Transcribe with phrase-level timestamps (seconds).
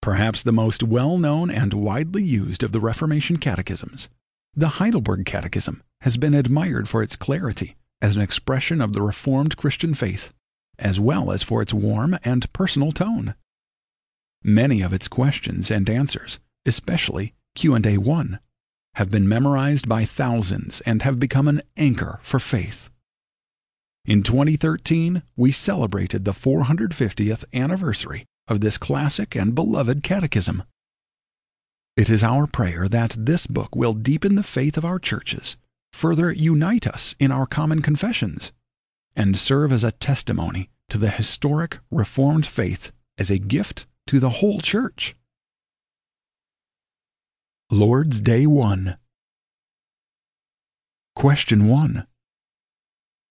[0.00, 4.08] perhaps the most well known and widely used of the Reformation catechisms.
[4.54, 9.56] The Heidelberg Catechism has been admired for its clarity as an expression of the Reformed
[9.56, 10.32] Christian faith,
[10.78, 13.34] as well as for its warm and personal tone.
[14.42, 18.40] Many of its questions and answers, especially Q&A 1,
[18.94, 22.88] have been memorized by thousands and have become an anchor for faith.
[24.06, 30.64] In 2013, we celebrated the 450th anniversary of this classic and beloved catechism.
[31.96, 35.56] It is our prayer that this book will deepen the faith of our churches,
[35.92, 38.52] further unite us in our common confessions,
[39.14, 44.30] and serve as a testimony to the historic Reformed faith as a gift to the
[44.30, 45.14] whole church.
[47.70, 48.96] Lord's Day 1
[51.14, 52.06] Question 1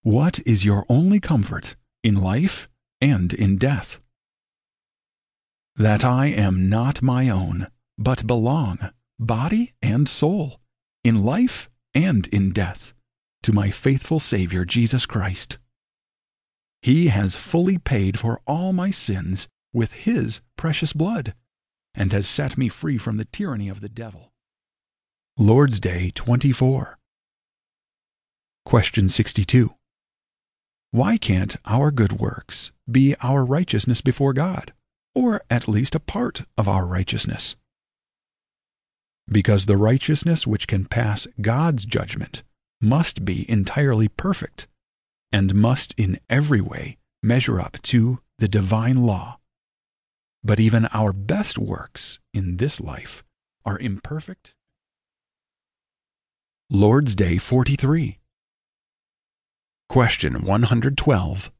[0.03, 2.69] What is your only comfort in life
[3.01, 3.99] and in death?
[5.79, 10.59] That I am not my own, but belong, body and soul,
[11.05, 12.93] in life and in death,
[13.43, 15.57] to my faithful Saviour Jesus Christ.
[16.81, 21.33] He has fully paid for all my sins with His precious blood,
[21.95, 24.33] and has set me free from the tyranny of the devil.
[25.37, 26.99] Lord's Day 24.
[28.65, 29.73] Question 62.
[30.91, 34.73] Why can't our good works be our righteousness before God,
[35.15, 37.55] or at least a part of our righteousness?
[39.27, 42.43] Because the righteousness which can pass God's judgment
[42.81, 44.67] must be entirely perfect,
[45.31, 49.37] and must in every way measure up to the divine law.
[50.43, 53.23] But even our best works in this life
[53.65, 54.53] are imperfect.
[56.69, 58.19] Lord's Day 43.
[59.89, 61.51] Question 112.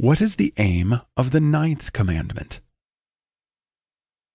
[0.00, 2.60] What is the aim of the ninth commandment?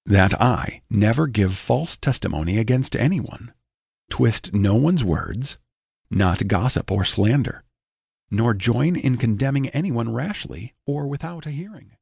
[0.05, 3.53] That I never give false testimony against anyone,
[4.09, 5.57] twist no one's words,
[6.11, 7.63] not gossip or slander,
[8.29, 11.95] nor join in condemning anyone rashly or without a hearing.